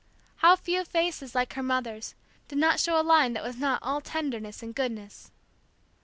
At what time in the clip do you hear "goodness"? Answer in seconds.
4.73-5.29